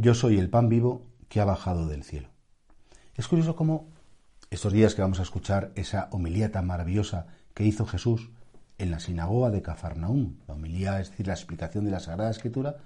[0.00, 2.28] Yo soy el pan vivo que ha bajado del cielo.
[3.16, 3.88] Es curioso cómo
[4.48, 8.30] estos días que vamos a escuchar esa homilía tan maravillosa que hizo Jesús
[8.78, 12.76] en la sinagoga de Cafarnaúm, la homilía es decir, la explicación de la Sagrada Escritura,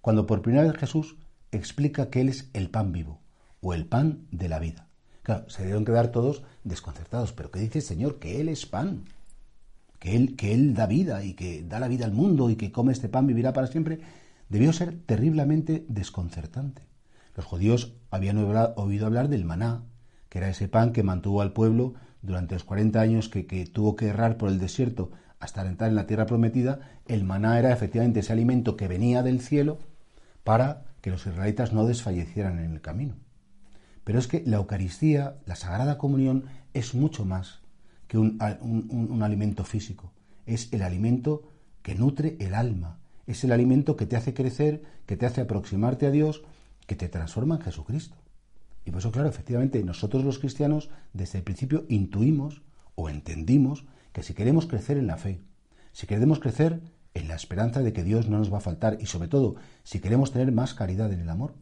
[0.00, 1.16] cuando por primera vez Jesús
[1.50, 3.18] explica que Él es el pan vivo
[3.60, 4.86] o el pan de la vida.
[5.24, 8.20] Claro, se deben quedar todos desconcertados, pero ¿qué dice el Señor?
[8.20, 9.06] Que Él es pan,
[9.98, 12.70] que Él, que Él da vida y que da la vida al mundo y que
[12.70, 13.98] come este pan vivirá para siempre
[14.52, 16.82] debió ser terriblemente desconcertante.
[17.34, 19.84] Los judíos habían oído hablar del maná,
[20.28, 24.08] que era ese pan que mantuvo al pueblo durante los 40 años que, tuvo que
[24.08, 26.80] errar por el desierto hasta entrar en la tierra prometida.
[27.06, 29.78] El maná era efectivamente ese alimento que venía del cielo
[30.44, 33.14] para que los israelitas no desfallecieran en el camino.
[34.04, 36.44] Pero es que la Eucaristía, la Sagrada Comunión,
[36.74, 37.60] es mucho más
[38.06, 40.12] que un alimento físico.
[40.44, 41.48] Es el alimento
[41.80, 46.06] que nutre el alma, es el alimento que te hace crecer, que te hace aproximarte
[46.06, 46.42] a Dios,
[46.86, 48.16] que te transforma en Jesucristo.
[48.84, 52.62] Y por eso, claro, efectivamente, nosotros los cristianos desde el principio intuimos
[52.94, 55.40] o entendimos que si queremos crecer en la fe,
[55.92, 56.80] si queremos crecer
[57.14, 60.00] en la esperanza de que Dios no nos va a faltar y sobre todo si
[60.00, 61.54] queremos tener más caridad en el amor,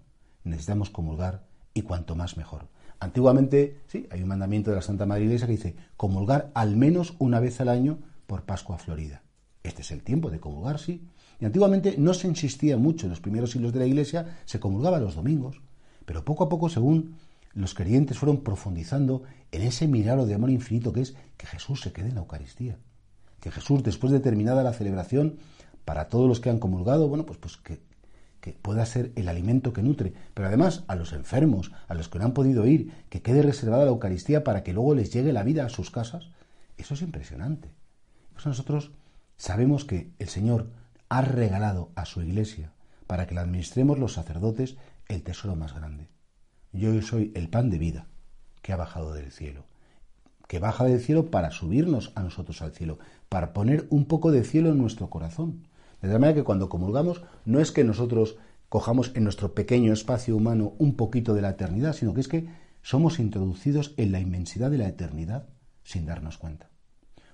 [0.45, 1.45] necesitamos comulgar
[1.75, 2.69] y cuanto más mejor.
[2.99, 7.15] Antiguamente, sí, hay un mandamiento de la Santa Madre Iglesia que dice comulgar al menos
[7.19, 9.23] una vez al año por Pascua Florida.
[9.71, 11.07] Este es el tiempo de comulgar, sí,
[11.39, 14.99] y antiguamente no se insistía mucho en los primeros siglos de la Iglesia, se comulgaba
[14.99, 15.63] los domingos,
[16.07, 17.15] pero poco a poco, según
[17.55, 19.23] los creyentes fueron profundizando
[19.53, 22.79] en ese milagro de amor infinito que es que Jesús se quede en la Eucaristía,
[23.39, 25.37] que Jesús, después de terminada la celebración,
[25.85, 27.79] para todos los que han comulgado, bueno, pues, pues que,
[28.41, 32.19] que pueda ser el alimento que nutre, pero además a los enfermos, a los que
[32.19, 35.45] no han podido ir, que quede reservada la Eucaristía para que luego les llegue la
[35.45, 36.29] vida a sus casas,
[36.77, 37.71] eso es impresionante.
[38.33, 38.91] Pues nosotros
[39.41, 40.69] sabemos que el Señor
[41.09, 42.75] ha regalado a su iglesia
[43.07, 44.77] para que la administremos los sacerdotes
[45.09, 46.09] el tesoro más grande.
[46.73, 48.07] Yo soy el pan de vida
[48.61, 49.65] que ha bajado del cielo,
[50.47, 52.99] que baja del cielo para subirnos a nosotros al cielo,
[53.31, 55.67] para poner un poco de cielo en nuestro corazón.
[56.03, 58.37] De tal manera que cuando comulgamos no es que nosotros
[58.69, 62.47] cojamos en nuestro pequeño espacio humano un poquito de la eternidad, sino que es que
[62.83, 65.49] somos introducidos en la inmensidad de la eternidad
[65.83, 66.69] sin darnos cuenta.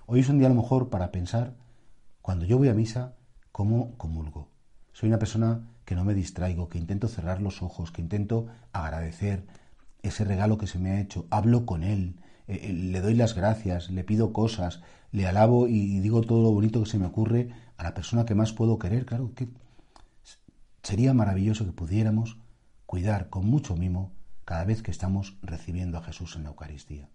[0.05, 1.66] Hoy es un día a lo mejor para pensar,
[2.27, 3.15] cuando yo voy a misa,
[3.53, 4.49] ¿Cómo comulgo?
[4.91, 9.47] Soy una persona que no me distraigo, que intento cerrar los ojos, que intento agradecer
[10.03, 13.33] ese regalo que se me ha hecho, hablo con él, eh, eh, le doy las
[13.33, 14.81] gracias, le pido cosas,
[15.13, 18.35] le alabo y digo todo lo bonito que se me ocurre a la persona que
[18.35, 19.05] más puedo querer.
[19.05, 19.47] Claro que
[20.83, 22.39] sería maravilloso que pudiéramos
[22.85, 24.11] cuidar con mucho mimo
[24.43, 27.07] cada vez que estamos recibiendo a Jesús en la Eucaristía.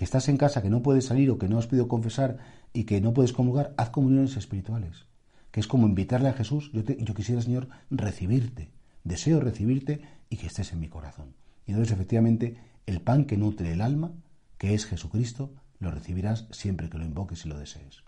[0.00, 2.38] Que estás en casa, que no puedes salir o que no has podido confesar
[2.72, 5.04] y que no puedes comulgar, haz comuniones espirituales
[5.50, 8.70] que es como invitarle a Jesús, yo, yo quisiera, Señor, recibirte,
[9.04, 11.34] deseo recibirte y que estés en mi corazón.
[11.66, 12.56] Y entonces, efectivamente,
[12.86, 14.12] el pan que nutre el alma,
[14.58, 18.02] que es Jesucristo, lo recibirás siempre que lo invoques y lo desees.